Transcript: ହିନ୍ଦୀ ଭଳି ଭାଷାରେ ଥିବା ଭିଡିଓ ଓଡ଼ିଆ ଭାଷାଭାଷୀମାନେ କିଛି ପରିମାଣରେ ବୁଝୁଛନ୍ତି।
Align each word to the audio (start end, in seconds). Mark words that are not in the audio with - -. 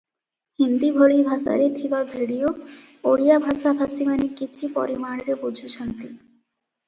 ହିନ୍ଦୀ 0.59 0.87
ଭଳି 0.93 1.17
ଭାଷାରେ 1.27 1.65
ଥିବା 1.75 1.99
ଭିଡିଓ 2.13 2.53
ଓଡ଼ିଆ 3.11 3.37
ଭାଷାଭାଷୀମାନେ 3.45 4.31
କିଛି 4.41 4.71
ପରିମାଣରେ 4.79 5.37
ବୁଝୁଛନ୍ତି। 5.43 6.09